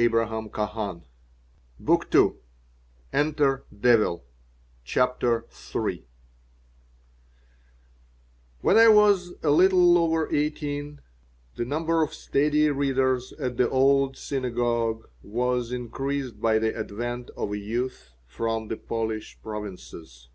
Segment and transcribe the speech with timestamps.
[0.00, 1.02] But there were some
[1.78, 2.34] who were
[3.12, 4.22] not
[4.82, 6.06] CHAPTER III
[8.62, 11.02] WHEN I was a little over eighteen
[11.56, 17.52] the number of steady readers at the Old Synagogue was increased by the advent of
[17.52, 20.30] a youth from the Polish provinces.